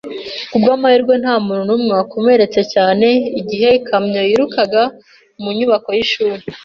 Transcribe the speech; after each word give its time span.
Ku 0.51 0.55
bw'amahirwe 0.61 1.13
nta 1.21 1.35
muntu 1.45 1.63
numwe 1.67 1.91
wakomeretse 1.99 2.61
cyane 2.73 3.07
igihe 3.39 3.67
ikamyo 3.79 4.21
yirukaga 4.29 4.83
mu 5.41 5.49
nyubako 5.57 5.89
y'ishuri. 5.97 6.43